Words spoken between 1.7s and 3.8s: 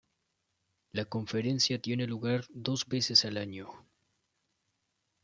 tiene lugar dos veces al año.